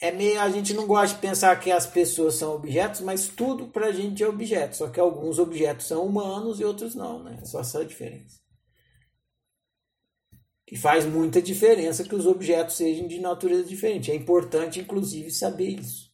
é 0.00 0.10
meio. 0.10 0.40
A 0.40 0.48
gente 0.48 0.72
não 0.72 0.86
gosta 0.86 1.14
de 1.14 1.20
pensar 1.20 1.54
que 1.60 1.70
as 1.70 1.86
pessoas 1.86 2.34
são 2.34 2.54
objetos, 2.54 3.00
mas 3.00 3.28
tudo 3.28 3.68
pra 3.68 3.92
gente 3.92 4.22
é 4.22 4.28
objeto. 4.28 4.76
Só 4.76 4.88
que 4.88 4.98
alguns 4.98 5.38
objetos 5.38 5.86
são 5.86 6.04
humanos 6.04 6.58
e 6.58 6.64
outros 6.64 6.94
não, 6.94 7.22
né? 7.22 7.38
É 7.40 7.44
só 7.44 7.60
essa 7.60 7.80
a 7.80 7.84
diferença. 7.84 8.40
E 10.70 10.76
faz 10.76 11.04
muita 11.04 11.42
diferença 11.42 12.04
que 12.04 12.14
os 12.14 12.26
objetos 12.26 12.76
sejam 12.76 13.08
de 13.08 13.18
natureza 13.20 13.64
diferente. 13.64 14.10
É 14.10 14.14
importante, 14.14 14.80
inclusive, 14.80 15.30
saber 15.30 15.80
isso. 15.80 16.08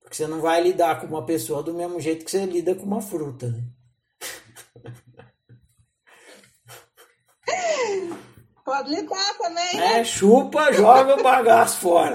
Porque 0.00 0.14
você 0.14 0.26
não 0.26 0.40
vai 0.40 0.62
lidar 0.62 1.00
com 1.00 1.06
uma 1.06 1.24
pessoa 1.24 1.62
do 1.62 1.72
mesmo 1.72 1.98
jeito 1.98 2.24
que 2.24 2.30
você 2.30 2.44
lida 2.44 2.74
com 2.74 2.84
uma 2.84 3.00
fruta. 3.00 3.48
Né? 3.48 3.64
Pode 8.62 8.90
lidar 8.90 9.38
também. 9.38 9.80
É, 9.80 10.04
chupa, 10.04 10.70
joga 10.72 11.18
o 11.18 11.22
bagaço 11.22 11.78
fora. 11.78 12.14